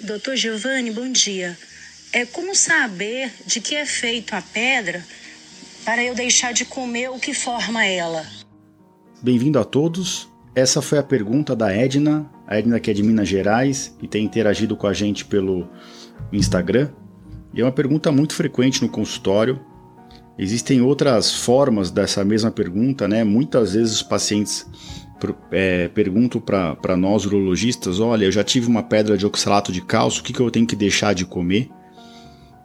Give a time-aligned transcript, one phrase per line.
[0.00, 1.56] Doutor Giovanni, bom dia.
[2.12, 5.02] É como saber de que é feito a pedra
[5.86, 8.22] para eu deixar de comer o que forma ela?
[9.22, 10.28] Bem-vindo a todos.
[10.54, 14.22] Essa foi a pergunta da Edna, a Edna que é de Minas Gerais e tem
[14.22, 15.66] interagido com a gente pelo
[16.30, 16.90] Instagram.
[17.54, 19.58] E é uma pergunta muito frequente no consultório.
[20.38, 23.24] Existem outras formas dessa mesma pergunta, né?
[23.24, 24.66] Muitas vezes os pacientes
[25.50, 30.20] é, perguntam para nós urologistas: olha, eu já tive uma pedra de oxalato de cálcio,
[30.20, 31.70] o que, que eu tenho que deixar de comer?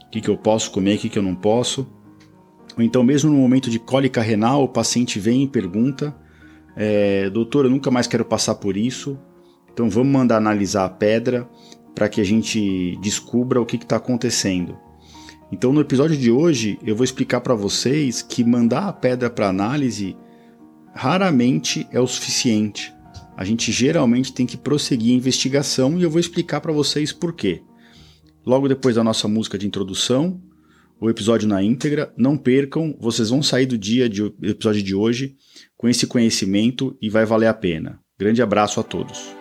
[0.06, 1.88] O que, que eu posso comer, o que, que eu não posso?
[2.78, 6.16] Ou então, mesmo no momento de cólica renal, o paciente vem e pergunta:
[6.76, 9.18] é, doutor, eu nunca mais quero passar por isso,
[9.72, 11.50] então vamos mandar analisar a pedra
[11.96, 14.78] para que a gente descubra o que está acontecendo.
[15.52, 19.50] Então, no episódio de hoje, eu vou explicar para vocês que mandar a pedra para
[19.50, 20.16] análise
[20.94, 22.94] raramente é o suficiente.
[23.36, 27.34] A gente geralmente tem que prosseguir a investigação e eu vou explicar para vocês por
[27.34, 27.62] quê.
[28.46, 30.42] Logo depois da nossa música de introdução,
[31.00, 35.36] o episódio na íntegra, não percam, vocês vão sair do dia de, episódio de hoje
[35.76, 38.00] com esse conhecimento e vai valer a pena.
[38.20, 39.41] Grande abraço a todos.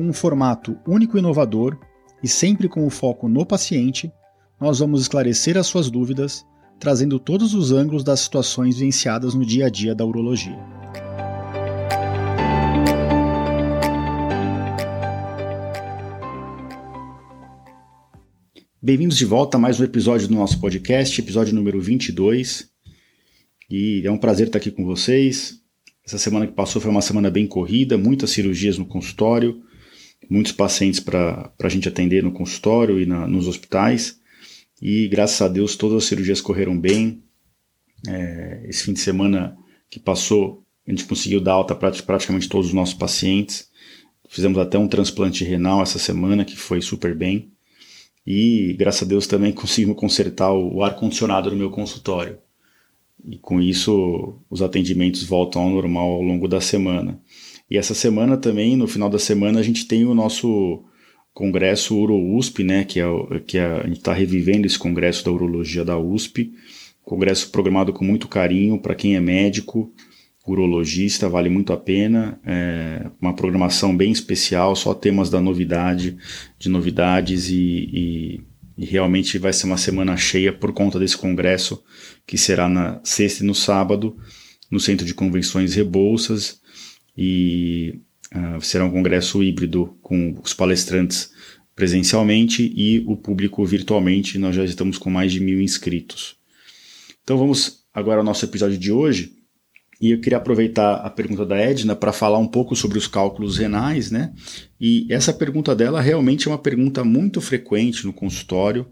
[0.00, 1.78] com um formato único e inovador
[2.22, 4.10] e sempre com o foco no paciente,
[4.58, 6.42] nós vamos esclarecer as suas dúvidas,
[6.78, 10.58] trazendo todos os ângulos das situações vivenciadas no dia a dia da urologia.
[18.82, 22.70] Bem-vindos de volta a mais um episódio do nosso podcast, episódio número 22.
[23.70, 25.60] E é um prazer estar aqui com vocês.
[26.06, 29.60] Essa semana que passou foi uma semana bem corrida, muitas cirurgias no consultório,
[30.28, 34.20] muitos pacientes para a gente atender no consultório e na, nos hospitais.
[34.80, 37.22] E graças a Deus todas as cirurgias correram bem.
[38.08, 39.56] É, esse fim de semana
[39.90, 43.68] que passou, a gente conseguiu dar alta para praticamente todos os nossos pacientes.
[44.28, 47.50] Fizemos até um transplante renal essa semana, que foi super bem.
[48.26, 52.38] E graças a Deus também conseguimos consertar o, o ar-condicionado no meu consultório.
[53.24, 57.20] E com isso, os atendimentos voltam ao normal ao longo da semana.
[57.70, 60.82] E essa semana também, no final da semana, a gente tem o nosso
[61.32, 63.06] congresso UroUSP, né, que, é,
[63.46, 66.52] que é, a gente está revivendo esse congresso da urologia da USP,
[67.04, 69.92] congresso programado com muito carinho para quem é médico,
[70.46, 76.16] urologista, vale muito a pena, é uma programação bem especial, só temas da novidade,
[76.58, 78.40] de novidades e, e,
[78.76, 81.82] e realmente vai ser uma semana cheia por conta desse congresso
[82.26, 84.16] que será na sexta e no sábado
[84.70, 86.59] no Centro de Convenções Rebouças,
[87.22, 88.00] e
[88.34, 91.30] uh, será um congresso híbrido com os palestrantes
[91.76, 94.38] presencialmente e o público virtualmente.
[94.38, 96.36] Nós já estamos com mais de mil inscritos.
[97.22, 99.36] Então vamos agora ao nosso episódio de hoje.
[100.00, 103.58] E eu queria aproveitar a pergunta da Edna para falar um pouco sobre os cálculos
[103.58, 104.32] renais, né?
[104.80, 108.86] E essa pergunta dela realmente é uma pergunta muito frequente no consultório,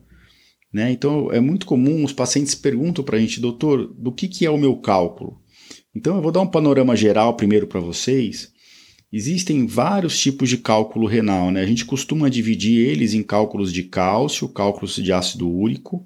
[0.70, 0.92] né?
[0.92, 4.50] Então é muito comum os pacientes perguntam para a gente, doutor, do que, que é
[4.50, 5.40] o meu cálculo?
[5.94, 8.53] Então eu vou dar um panorama geral primeiro para vocês.
[9.12, 11.62] Existem vários tipos de cálculo renal, né?
[11.62, 16.04] A gente costuma dividir eles em cálculos de cálcio, cálculos de ácido úrico,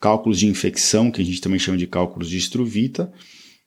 [0.00, 3.12] cálculos de infecção, que a gente também chama de cálculos de estruvita,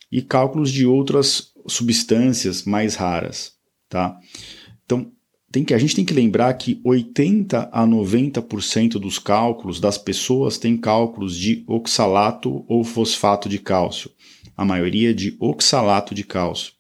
[0.09, 3.53] e cálculos de outras substâncias mais raras,
[3.89, 4.17] tá?
[4.85, 5.11] Então,
[5.51, 10.57] tem que, a gente tem que lembrar que 80 a 90% dos cálculos das pessoas
[10.57, 14.09] têm cálculos de oxalato ou fosfato de cálcio
[14.57, 16.73] a maioria de oxalato de cálcio.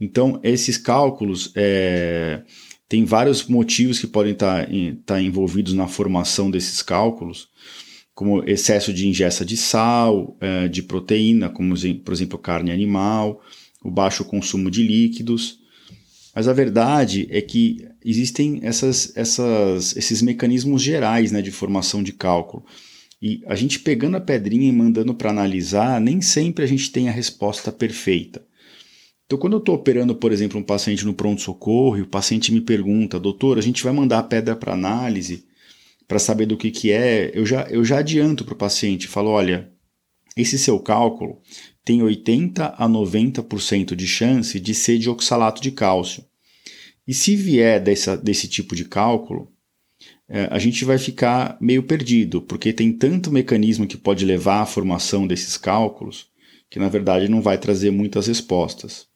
[0.00, 2.42] Então, esses cálculos é,
[2.88, 7.48] tem vários motivos que podem estar, estar envolvidos na formação desses cálculos,
[8.14, 13.42] como excesso de ingesta de sal, é, de proteína, como por exemplo carne animal,
[13.84, 15.58] o baixo consumo de líquidos.
[16.34, 22.12] Mas a verdade é que existem essas, essas, esses mecanismos gerais né, de formação de
[22.12, 22.64] cálculo.
[23.20, 27.08] E a gente pegando a pedrinha e mandando para analisar, nem sempre a gente tem
[27.08, 28.44] a resposta perfeita.
[29.24, 32.60] Então, quando eu estou operando, por exemplo, um paciente no pronto-socorro e o paciente me
[32.60, 35.44] pergunta, doutor, a gente vai mandar a pedra para análise,
[36.06, 39.30] para saber do que, que é, eu já, eu já adianto para o paciente, falo,
[39.30, 39.72] olha,
[40.36, 41.40] esse seu cálculo
[41.84, 46.24] tem 80 a 90% de chance de ser de oxalato de cálcio.
[47.06, 49.52] E se vier dessa, desse tipo de cálculo,
[50.28, 54.66] é, a gente vai ficar meio perdido, porque tem tanto mecanismo que pode levar à
[54.66, 56.26] formação desses cálculos
[56.70, 59.06] que na verdade não vai trazer muitas respostas.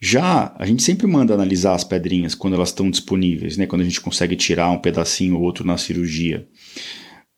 [0.00, 3.66] Já a gente sempre manda analisar as pedrinhas quando elas estão disponíveis, né?
[3.66, 6.46] quando a gente consegue tirar um pedacinho ou outro na cirurgia.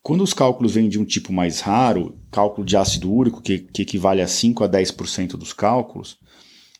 [0.01, 3.81] Quando os cálculos vêm de um tipo mais raro, cálculo de ácido úrico, que, que
[3.81, 6.17] equivale a 5 a 10% dos cálculos,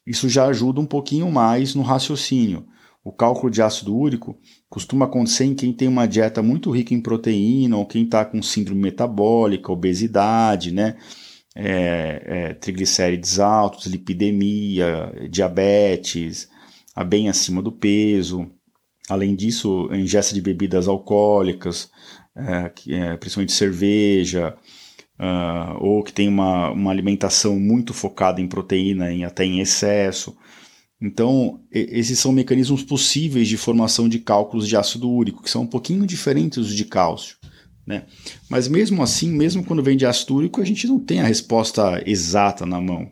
[0.05, 2.65] isso já ajuda um pouquinho mais no raciocínio.
[3.07, 4.37] O cálculo de ácido úrico
[4.69, 8.41] costuma acontecer em quem tem uma dieta muito rica em proteína ou quem está com
[8.41, 10.97] síndrome metabólica, obesidade, né?
[11.55, 16.49] É, é, triglicérides altos, lipidemia, diabetes,
[16.93, 18.51] a bem acima do peso.
[19.07, 21.89] Além disso, ingesta de bebidas alcoólicas,
[22.35, 24.53] é, é, principalmente cerveja,
[25.17, 30.37] uh, ou que tem uma, uma alimentação muito focada em proteína, em, até em excesso.
[30.99, 35.67] Então, esses são mecanismos possíveis de formação de cálculos de ácido úrico, que são um
[35.67, 37.37] pouquinho diferentes dos de cálcio.
[37.85, 38.05] Né?
[38.49, 42.03] Mas mesmo assim, mesmo quando vem de ácido úrico, a gente não tem a resposta
[42.05, 43.11] exata na mão.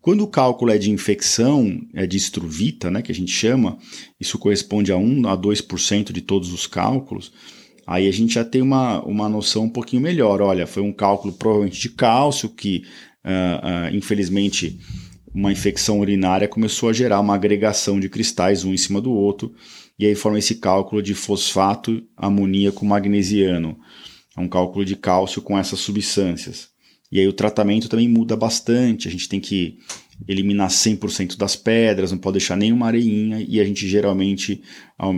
[0.00, 3.76] Quando o cálculo é de infecção, é de estruvita, né, que a gente chama,
[4.18, 7.32] isso corresponde a 1 a 2% de todos os cálculos,
[7.86, 10.40] aí a gente já tem uma, uma noção um pouquinho melhor.
[10.40, 12.84] Olha, foi um cálculo provavelmente de cálcio que,
[13.26, 14.78] uh, uh, infelizmente,
[15.34, 19.54] uma infecção urinária começou a gerar uma agregação de cristais um em cima do outro,
[19.98, 23.78] e aí forma esse cálculo de fosfato amoníaco magnesiano.
[24.36, 26.68] É um cálculo de cálcio com essas substâncias.
[27.12, 29.78] E aí o tratamento também muda bastante, a gente tem que
[30.28, 34.62] eliminar 100% das pedras, não pode deixar nenhuma areinha, e a gente geralmente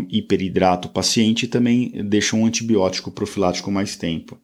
[0.08, 4.38] hiperidrata o paciente e também deixa um antibiótico profilático mais tempo.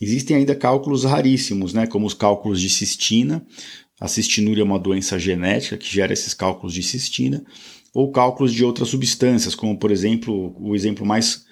[0.00, 3.44] Existem ainda cálculos raríssimos, né, como os cálculos de cistina,
[4.00, 7.44] a cistinúria é uma doença genética que gera esses cálculos de cistina,
[7.92, 11.44] ou cálculos de outras substâncias, como por exemplo, o exemplo mais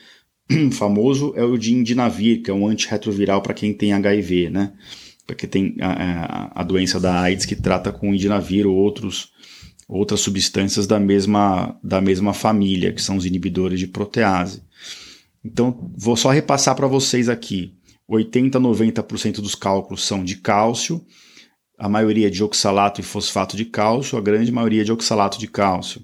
[0.72, 4.72] famoso é o de indinavir, que é um antirretroviral para quem tem HIV, né?
[5.26, 9.30] Porque tem a, a, doença da AIDS que trata com indinavir ou outros,
[9.86, 14.62] outras substâncias da mesma, da mesma família, que são os inibidores de protease.
[15.44, 17.74] Então, vou só repassar para vocês aqui.
[18.08, 21.04] 80 a 90% dos cálculos são de cálcio,
[21.78, 26.02] a maioria de oxalato e fosfato de cálcio, a grande maioria de oxalato de cálcio.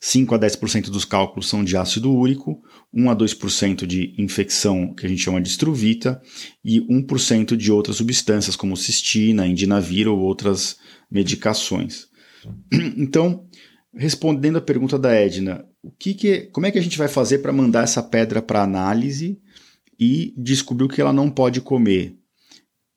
[0.00, 2.60] 5 a 10% dos cálculos são de ácido úrico,
[2.92, 6.20] 1 a 2% de infecção, que a gente chama de estruvita,
[6.64, 10.76] e 1% de outras substâncias, como cistina, indinavir ou outras
[11.10, 12.06] medicações.
[12.96, 13.46] Então,
[13.94, 17.38] respondendo a pergunta da Edna, o que que, como é que a gente vai fazer
[17.38, 19.40] para mandar essa pedra para análise
[19.98, 22.16] e descobrir o que ela não pode comer?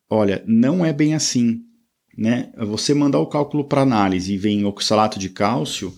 [0.09, 1.61] Olha, não é bem assim.
[2.17, 2.51] Né?
[2.57, 5.93] Você mandar o cálculo para análise e vem oxalato de cálcio,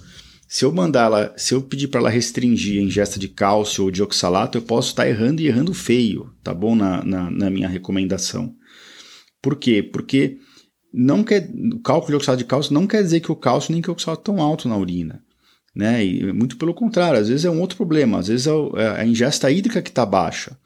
[0.47, 3.89] se eu mandar ela, se eu pedir para ela restringir a ingesta de cálcio ou
[3.89, 6.75] de oxalato, eu posso estar tá errando e errando feio, tá bom?
[6.75, 8.53] Na, na, na, minha recomendação.
[9.41, 9.81] Por quê?
[9.81, 10.37] Porque
[10.93, 13.81] não quer, o cálculo de oxalato de cálcio não quer dizer que o cálcio nem
[13.81, 15.23] que o oxalato estão alto na urina.
[15.73, 16.05] Né?
[16.05, 19.05] E muito pelo contrário, às vezes é um outro problema, às vezes é, é a
[19.05, 20.57] ingesta hídrica que está baixa.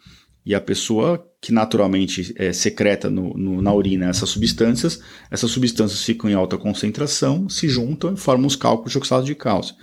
[0.44, 4.99] E a pessoa que naturalmente é, secreta no, no, na urina essas substâncias,
[5.30, 9.35] essas substâncias ficam em alta concentração, se juntam e formam os cálculos de oxalato de
[9.35, 9.75] cálcio.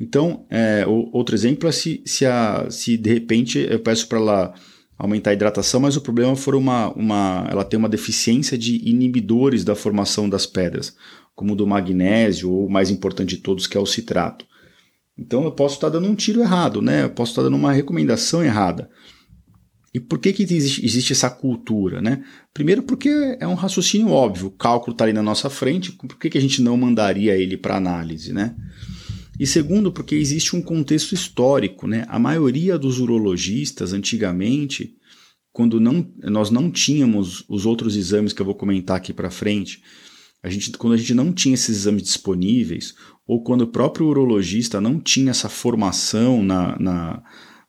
[0.00, 4.54] Então, é, outro exemplo é se, se, a, se de repente eu peço para ela
[4.96, 9.64] aumentar a hidratação, mas o problema for uma, uma, ela tem uma deficiência de inibidores
[9.64, 10.94] da formação das pedras,
[11.34, 14.46] como do magnésio ou o mais importante de todos, que é o citrato.
[15.18, 17.02] Então eu posso estar dando um tiro errado, né?
[17.02, 18.88] Eu posso estar dando uma recomendação errada.
[19.96, 22.02] E por que, que existe, existe, essa cultura?
[22.02, 22.22] Né?
[22.52, 23.08] Primeiro, porque
[23.40, 26.40] é um raciocínio óbvio, o cálculo está ali na nossa frente, por que, que a
[26.40, 28.30] gente não mandaria ele para análise?
[28.30, 28.54] Né?
[29.40, 31.86] E segundo, porque existe um contexto histórico.
[31.86, 32.04] Né?
[32.10, 34.94] A maioria dos urologistas, antigamente,
[35.50, 39.82] quando não, nós não tínhamos os outros exames que eu vou comentar aqui para frente,
[40.42, 42.94] a gente, quando a gente não tinha esses exames disponíveis,
[43.26, 47.22] ou quando o próprio urologista não tinha essa formação na, na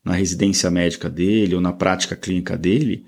[0.07, 3.05] na residência médica dele ou na prática clínica dele,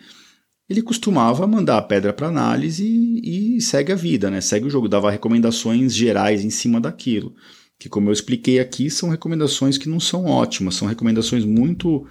[0.70, 4.42] ele costumava mandar a pedra para análise e, e, segue a vida, né?
[4.42, 7.34] segue o jogo, dava recomendações gerais em cima daquilo.
[7.80, 12.06] Que, como eu expliquei aqui, são recomendações que não são ótimas, são recomendações muito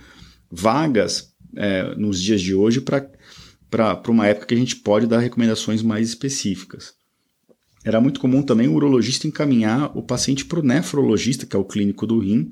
[0.51, 5.83] vagas é, nos dias de hoje para uma época que a gente pode dar recomendações
[5.83, 6.95] mais específicas.
[7.85, 11.65] Era muito comum também o urologista encaminhar o paciente para o nefrologista, que é o
[11.65, 12.51] clínico do rim,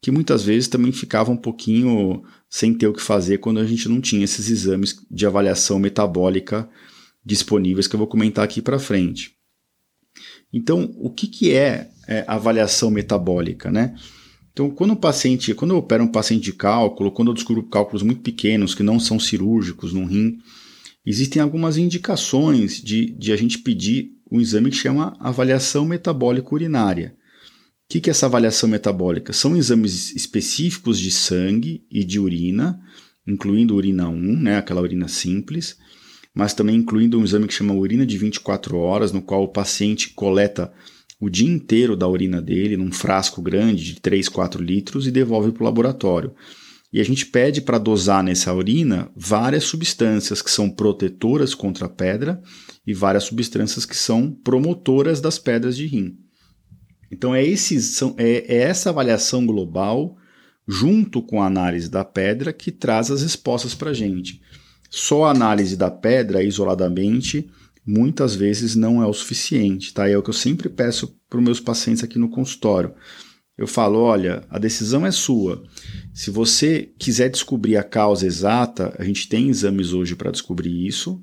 [0.00, 3.88] que muitas vezes também ficava um pouquinho sem ter o que fazer quando a gente
[3.88, 6.68] não tinha esses exames de avaliação metabólica
[7.24, 9.32] disponíveis que eu vou comentar aqui para frente.
[10.52, 13.96] Então, o que, que é, é avaliação metabólica, né?
[14.52, 18.02] Então, quando um paciente, quando eu opero um paciente de cálculo, quando eu descubro cálculos
[18.02, 20.38] muito pequenos que não são cirúrgicos no rim,
[21.04, 27.14] existem algumas indicações de, de a gente pedir um exame que chama avaliação metabólica urinária.
[27.86, 29.32] O que, que é essa avaliação metabólica?
[29.32, 32.80] São exames específicos de sangue e de urina,
[33.24, 35.76] incluindo urina 1, né, aquela urina simples,
[36.34, 40.10] mas também incluindo um exame que chama urina de 24 horas, no qual o paciente
[40.10, 40.72] coleta
[41.20, 45.52] o dia inteiro da urina dele num frasco grande de 3, 4 litros e devolve
[45.52, 46.34] para o laboratório.
[46.92, 51.88] E a gente pede para dosar nessa urina várias substâncias que são protetoras contra a
[51.88, 52.42] pedra
[52.84, 56.25] e várias substâncias que são promotoras das pedras de rim.
[57.10, 60.16] Então é, esses, são, é, é essa avaliação global,
[60.66, 64.40] junto com a análise da pedra, que traz as respostas para a gente.
[64.90, 67.48] Só a análise da pedra isoladamente
[67.86, 70.08] muitas vezes não é o suficiente, tá?
[70.08, 72.92] é o que eu sempre peço para os meus pacientes aqui no consultório.
[73.56, 75.62] Eu falo, olha, a decisão é sua.
[76.12, 81.22] Se você quiser descobrir a causa exata, a gente tem exames hoje para descobrir isso.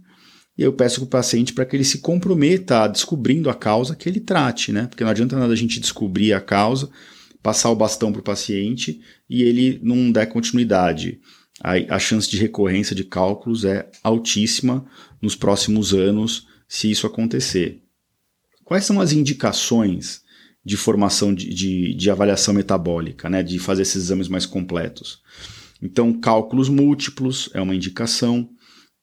[0.57, 3.95] E eu peço para o paciente para que ele se comprometa a descobrindo a causa
[3.95, 4.85] que ele trate, né?
[4.87, 6.89] Porque não adianta nada a gente descobrir a causa,
[7.41, 11.19] passar o bastão para o paciente e ele não der continuidade.
[11.61, 14.85] A, a chance de recorrência de cálculos é altíssima
[15.21, 17.81] nos próximos anos se isso acontecer.
[18.63, 20.21] Quais são as indicações
[20.65, 25.21] de formação de, de, de, avaliação metabólica, né, de fazer esses exames mais completos?
[25.81, 28.49] Então, cálculos múltiplos é uma indicação,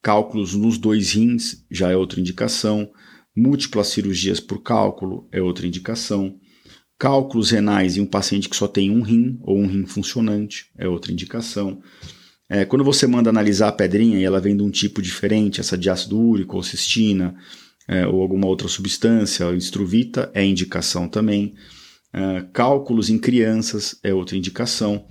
[0.01, 2.89] cálculos nos dois rins já é outra indicação,
[3.35, 6.39] múltiplas cirurgias por cálculo é outra indicação,
[6.97, 10.87] cálculos renais em um paciente que só tem um rim ou um rim funcionante é
[10.87, 11.81] outra indicação.
[12.49, 15.77] É, quando você manda analisar a pedrinha e ela vem de um tipo diferente, essa
[15.77, 17.33] de ácido úrico ou cistina,
[17.87, 21.53] é, ou alguma outra substância, estruvita é indicação também.
[22.13, 25.05] É, cálculos em crianças é outra indicação.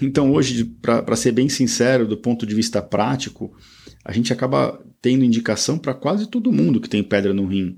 [0.00, 3.52] Então, hoje, para ser bem sincero, do ponto de vista prático,
[4.04, 7.76] a gente acaba tendo indicação para quase todo mundo que tem pedra no rim.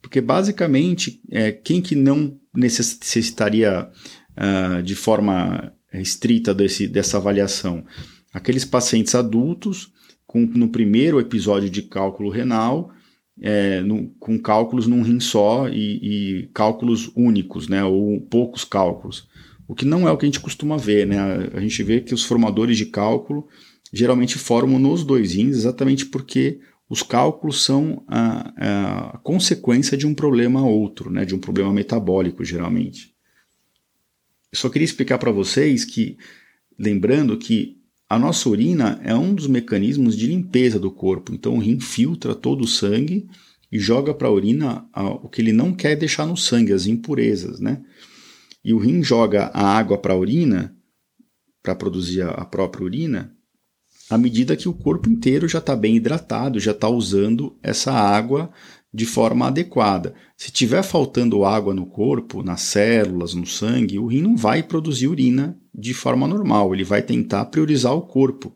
[0.00, 3.88] Porque, basicamente, é, quem que não necessitaria
[4.36, 7.84] uh, de forma estrita desse, dessa avaliação?
[8.32, 9.92] aqueles pacientes adultos
[10.26, 12.90] com, no primeiro episódio de cálculo renal,
[13.40, 19.28] é, no, com cálculos num rim só e, e, cálculos únicos, né, ou poucos cálculos.
[19.68, 21.06] O que não é o que a gente costuma ver.
[21.06, 21.18] Né?
[21.54, 23.46] A gente vê que os formadores de cálculo
[23.92, 30.14] geralmente formam nos dois rins, exatamente porque os cálculos são a, a consequência de um
[30.14, 33.14] problema outro, né, de um problema metabólico, geralmente.
[34.52, 36.18] Eu só queria explicar para vocês que,
[36.78, 41.58] lembrando que a nossa urina é um dos mecanismos de limpeza do corpo, então o
[41.58, 43.26] rim filtra todo o sangue
[43.70, 44.86] e joga para a urina
[45.22, 47.82] o que ele não quer deixar no sangue, as impurezas, né?
[48.62, 50.76] E o rim joga a água para a urina,
[51.62, 53.31] para produzir a própria urina,
[54.12, 58.50] à medida que o corpo inteiro já está bem hidratado, já está usando essa água
[58.92, 60.14] de forma adequada.
[60.36, 65.08] Se tiver faltando água no corpo, nas células, no sangue, o rim não vai produzir
[65.08, 68.54] urina de forma normal, ele vai tentar priorizar o corpo.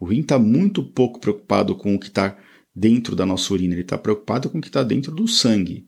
[0.00, 2.36] O rim está muito pouco preocupado com o que está
[2.74, 5.86] dentro da nossa urina, ele está preocupado com o que está dentro do sangue.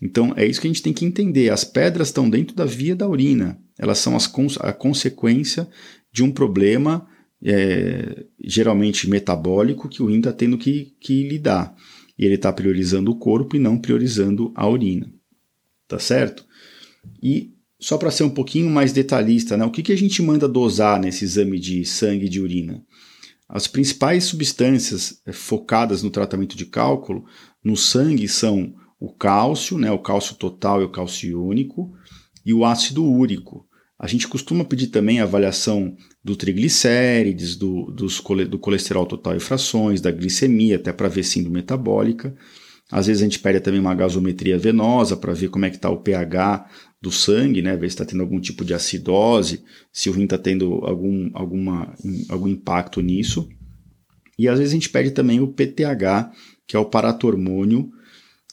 [0.00, 1.50] Então é isso que a gente tem que entender.
[1.50, 4.30] As pedras estão dentro da via da urina, elas são as,
[4.60, 5.68] a consequência
[6.12, 7.08] de um problema
[7.42, 11.74] é, geralmente metabólico que o rim está tendo que, que lidar.
[12.18, 15.12] E ele está priorizando o corpo e não priorizando a urina.
[15.88, 16.44] Tá certo?
[17.22, 20.48] E só para ser um pouquinho mais detalhista, né, o que, que a gente manda
[20.48, 22.82] dosar nesse exame de sangue e de urina?
[23.48, 27.26] As principais substâncias eh, focadas no tratamento de cálculo
[27.62, 31.92] no sangue são o cálcio, né, o cálcio total e o cálcio iônico,
[32.44, 33.66] e o ácido úrico.
[33.98, 39.40] A gente costuma pedir também a avaliação do triglicérides, do, dos, do colesterol total e
[39.40, 42.34] frações, da glicemia, até para ver síndrome metabólica.
[42.90, 45.88] Às vezes a gente pede também uma gasometria venosa para ver como é que está
[45.90, 46.68] o pH
[47.00, 47.76] do sangue, né?
[47.76, 51.94] Ver se está tendo algum tipo de acidose, se o rim está tendo algum, alguma,
[52.28, 53.48] algum impacto nisso.
[54.38, 56.32] E às vezes a gente pede também o PTH,
[56.66, 57.90] que é o paratormônio,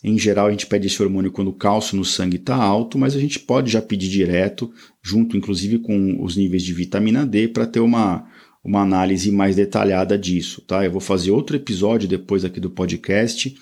[0.03, 3.15] em geral, a gente pede esse hormônio quando o cálcio no sangue está alto, mas
[3.15, 7.67] a gente pode já pedir direto, junto inclusive com os níveis de vitamina D, para
[7.67, 8.27] ter uma,
[8.63, 10.62] uma análise mais detalhada disso.
[10.62, 10.84] Tá?
[10.84, 13.55] Eu vou fazer outro episódio depois aqui do podcast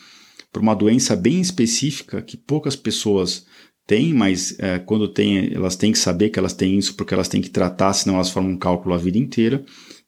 [0.51, 3.46] para uma doença bem específica que poucas pessoas
[3.86, 7.27] tem, mas é, quando tem, elas têm que saber que elas têm isso porque elas
[7.27, 9.62] têm que tratar, senão elas formam um cálculo a vida inteira,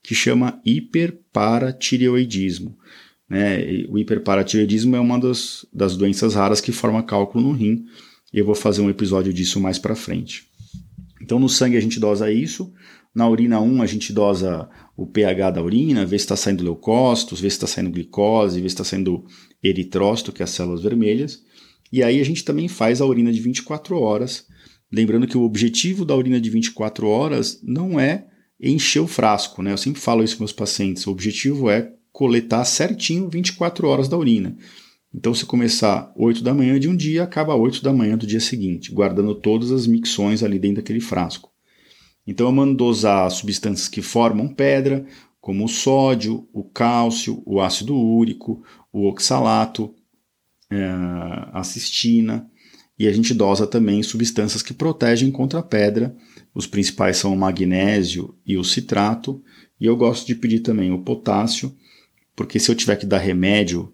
[0.03, 2.77] que chama hiperparatireoidismo.
[3.31, 3.85] Né?
[3.87, 7.85] O hiperparatireoidismo é uma das, das doenças raras que forma cálculo no rim,
[8.33, 10.49] e eu vou fazer um episódio disso mais para frente.
[11.21, 12.73] Então, no sangue a gente dosa isso,
[13.15, 17.39] na urina 1 a gente dosa o pH da urina, vê se está saindo leucócitos,
[17.39, 19.23] vê se está saindo glicose, vê se está saindo
[19.63, 21.41] eritrócito, que é as células vermelhas.
[21.89, 24.45] E aí a gente também faz a urina de 24 horas,
[24.91, 28.27] lembrando que o objetivo da urina de 24 horas não é
[28.61, 29.71] encher o frasco, né?
[29.71, 34.17] Eu sempre falo isso para meus pacientes, o objetivo é coletar certinho 24 horas da
[34.17, 34.55] urina.
[35.13, 38.39] Então, se começar 8 da manhã de um dia, acaba 8 da manhã do dia
[38.39, 41.51] seguinte, guardando todas as micções ali dentro daquele frasco.
[42.25, 45.05] Então, eu mando dosar substâncias que formam pedra,
[45.41, 48.63] como o sódio, o cálcio, o ácido úrico,
[48.93, 49.93] o oxalato,
[50.69, 50.87] é,
[51.51, 52.49] a cistina,
[52.97, 56.15] e a gente dosa também substâncias que protegem contra a pedra.
[56.53, 59.43] Os principais são o magnésio e o citrato,
[59.79, 61.75] e eu gosto de pedir também o potássio,
[62.35, 63.93] porque se eu tiver que dar remédio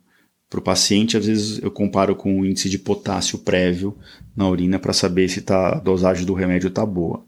[0.50, 3.98] para o paciente, às vezes eu comparo com o índice de potássio prévio
[4.36, 7.26] na urina para saber se tá, a dosagem do remédio está boa.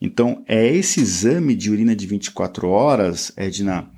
[0.00, 3.90] Então, é esse exame de urina de 24 horas, Edna,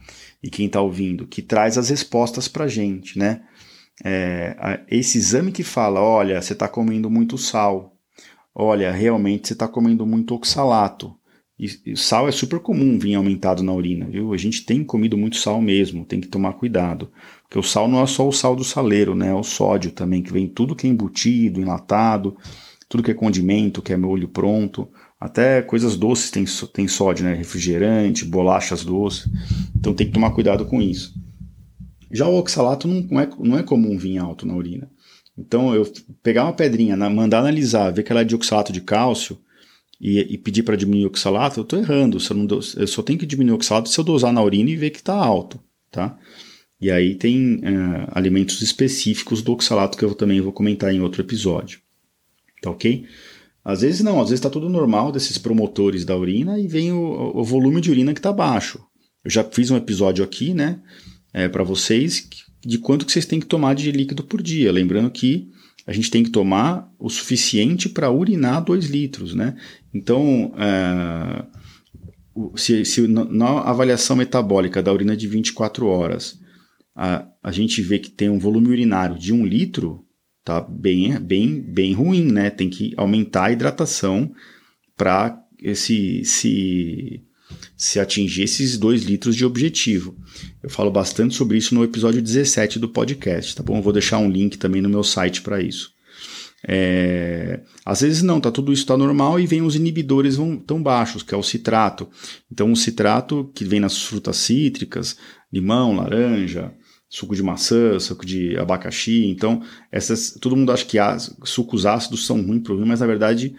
[0.42, 3.40] e quem está ouvindo, que traz as respostas para a gente, né?
[4.02, 7.96] é, esse exame que fala, olha, você está comendo muito sal,
[8.54, 11.14] olha, realmente você está comendo muito oxalato.
[11.58, 14.32] E, sal é super comum vir aumentado na urina, viu?
[14.32, 17.10] A gente tem comido muito sal mesmo, tem que tomar cuidado.
[17.42, 19.28] Porque o sal não é só o sal do saleiro, né?
[19.28, 22.36] É o sódio também, que vem tudo que é embutido, enlatado,
[22.88, 24.88] tudo que é condimento, que é molho pronto.
[25.20, 27.34] Até coisas doces tem, tem sódio, né?
[27.34, 29.28] Refrigerante, bolachas doces.
[29.76, 31.14] Então tem que tomar cuidado com isso.
[32.10, 34.90] Já o oxalato não é, não é comum vir alto na urina.
[35.36, 35.84] Então, eu
[36.22, 39.36] pegar uma pedrinha, mandar analisar, ver que ela é de oxalato de cálcio
[40.00, 42.20] e, e pedir para diminuir o oxalato, eu estou errando.
[42.20, 42.46] Se eu, não,
[42.76, 44.98] eu só tenho que diminuir o oxalato se eu dosar na urina e ver que
[44.98, 45.60] está alto,
[45.90, 46.18] tá?
[46.80, 51.22] E aí tem uh, alimentos específicos do oxalato que eu também vou comentar em outro
[51.22, 51.80] episódio.
[52.60, 53.06] Tá ok?
[53.64, 57.32] Às vezes não, às vezes está tudo normal desses promotores da urina e vem o,
[57.34, 58.80] o volume de urina que está baixo.
[59.24, 60.80] Eu já fiz um episódio aqui, né?
[61.34, 62.28] é, para vocês
[62.64, 64.70] de quanto que vocês têm que tomar de líquido por dia.
[64.70, 65.50] Lembrando que
[65.86, 69.56] a gente tem que tomar o suficiente para urinar 2 litros, né?
[69.92, 71.44] Então, é,
[72.56, 76.38] se, se, na avaliação metabólica da urina de 24 horas
[76.94, 80.04] a, a gente vê que tem um volume urinário de 1 um litro,
[80.44, 82.50] tá bem, bem, bem ruim, né?
[82.50, 84.32] Tem que aumentar a hidratação
[84.96, 87.24] para esse, se
[87.76, 90.16] se atingir esses 2 litros de objetivo.
[90.62, 93.78] Eu falo bastante sobre isso no episódio 17 do podcast, tá bom?
[93.78, 95.94] Eu vou deixar um link também no meu site para isso.
[96.66, 100.82] É, às vezes não, tá tudo isso está normal e vem os inibidores vão, tão
[100.82, 102.08] baixos, que é o citrato.
[102.50, 105.16] Então o citrato que vem nas frutas cítricas,
[105.52, 106.72] limão, laranja,
[107.08, 109.26] suco de maçã, suco de abacaxi.
[109.26, 110.96] Então essas, todo mundo acha que
[111.44, 113.54] sucos ácidos são ruins para o mas na verdade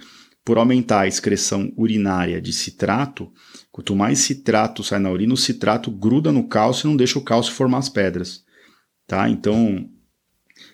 [0.45, 3.31] por aumentar a excreção urinária de citrato,
[3.71, 7.23] quanto mais citrato sai na urina, o citrato gruda no cálcio e não deixa o
[7.23, 8.43] cálcio formar as pedras.
[9.07, 9.27] Tá?
[9.27, 9.89] Então,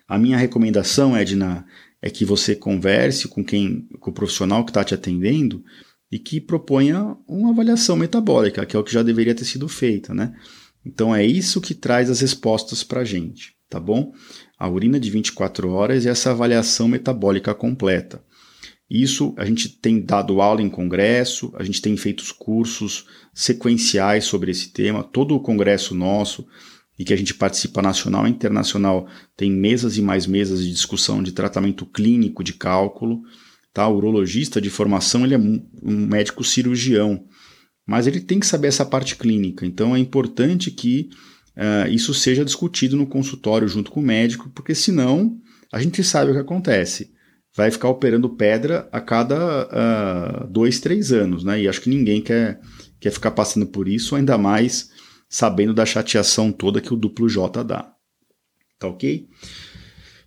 [0.06, 1.66] a minha recomendação, Edna,
[2.02, 5.64] é que você converse com quem, com o profissional que está te atendendo
[6.12, 10.14] e que proponha uma avaliação metabólica, que é o que já deveria ter sido feita,
[10.14, 10.36] né?
[10.86, 14.12] Então é isso que traz as respostas para a gente, tá bom?
[14.60, 18.22] A urina de 24 horas e essa avaliação metabólica completa.
[18.94, 24.52] Isso a gente tem dado aula em congresso, a gente tem feito cursos sequenciais sobre
[24.52, 26.46] esse tema, todo o congresso nosso
[27.00, 31.24] e que a gente participa nacional e internacional tem mesas e mais mesas de discussão
[31.24, 33.22] de tratamento clínico de cálculo.
[33.74, 33.88] Tá?
[33.88, 37.24] O urologista de formação ele é um médico cirurgião,
[37.88, 39.66] mas ele tem que saber essa parte clínica.
[39.66, 41.10] Então é importante que
[41.56, 45.40] uh, isso seja discutido no consultório junto com o médico, porque senão
[45.72, 47.10] a gente sabe o que acontece
[47.56, 51.62] vai ficar operando pedra a cada uh, dois, três anos, né?
[51.62, 52.60] E acho que ninguém quer,
[53.00, 54.90] quer ficar passando por isso, ainda mais
[55.30, 57.94] sabendo da chateação toda que o duplo J dá.
[58.80, 59.28] Tá ok?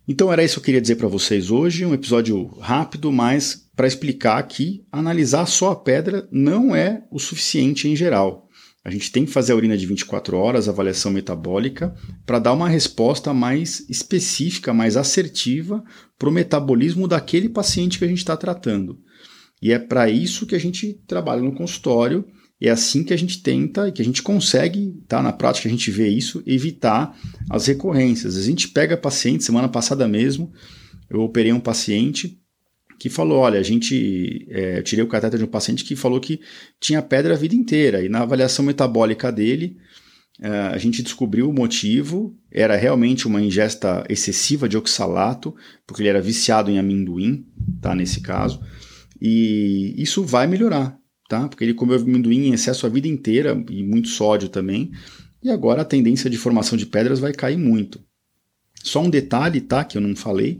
[0.07, 3.87] Então era isso que eu queria dizer para vocês hoje, um episódio rápido, mas para
[3.87, 8.44] explicar que analisar só a pedra não é o suficiente em geral.
[8.85, 12.69] A gente tem que fazer a urina de 24 horas, avaliação metabólica, para dar uma
[12.69, 15.83] resposta mais específica, mais assertiva
[16.19, 18.99] para o metabolismo daquele paciente que a gente está tratando.
[19.59, 22.23] E é para isso que a gente trabalha no consultório,
[22.61, 25.19] é assim que a gente tenta e que a gente consegue, tá?
[25.19, 27.17] Na prática a gente vê isso, evitar
[27.49, 28.37] as recorrências.
[28.37, 30.53] A gente pega paciente, semana passada mesmo,
[31.09, 32.39] eu operei um paciente
[32.99, 34.47] que falou: olha, a gente.
[34.49, 36.39] É, tirei o cateter de um paciente que falou que
[36.79, 39.77] tinha pedra a vida inteira, e na avaliação metabólica dele,
[40.41, 45.55] é, a gente descobriu o motivo, era realmente uma ingesta excessiva de oxalato,
[45.85, 47.45] porque ele era viciado em amendoim,
[47.81, 47.95] tá?
[47.95, 48.59] Nesse caso,
[49.21, 50.97] e isso vai melhorar,
[51.29, 51.47] tá?
[51.47, 54.91] Porque ele comeu amendoim em excesso a vida inteira e muito sódio também,
[55.43, 58.03] e agora a tendência de formação de pedras vai cair muito.
[58.83, 59.83] Só um detalhe, tá?
[59.83, 60.59] Que eu não falei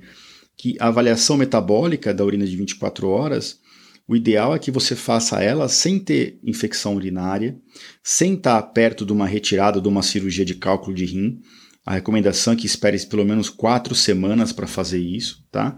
[0.57, 3.59] que a avaliação metabólica da urina de 24 horas,
[4.07, 7.57] o ideal é que você faça ela sem ter infecção urinária,
[8.03, 11.39] sem estar perto de uma retirada de uma cirurgia de cálculo de rim.
[11.85, 15.77] A recomendação é que espere pelo menos quatro semanas para fazer isso, tá?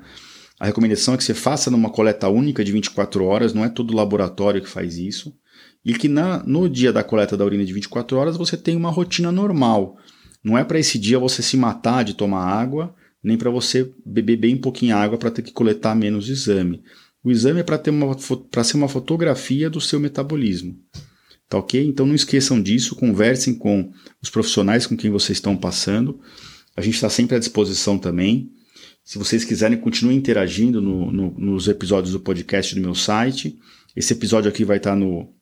[0.59, 3.95] A recomendação é que você faça numa coleta única de 24 horas, não é todo
[3.95, 5.33] laboratório que faz isso.
[5.85, 8.89] E que na, no dia da coleta da urina de 24 horas você tem uma
[8.89, 9.97] rotina normal.
[10.43, 14.37] Não é para esse dia você se matar de tomar água nem para você beber
[14.37, 16.83] bem pouquinho água para ter que coletar menos exame.
[17.23, 20.79] O exame é para ser uma fotografia do seu metabolismo.
[21.49, 21.85] Tá ok?
[21.85, 26.19] Então não esqueçam disso, conversem com os profissionais com quem vocês estão passando.
[26.75, 28.51] A gente está sempre à disposição também.
[29.03, 33.57] Se vocês quiserem, continuem interagindo no, no, nos episódios do podcast do meu site.
[33.95, 35.33] Esse episódio aqui vai estar no,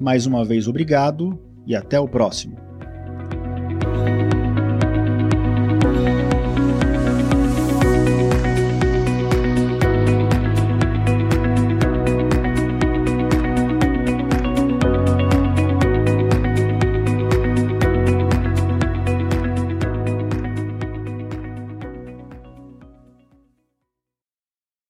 [0.00, 2.56] Mais uma vez, obrigado e até o próximo.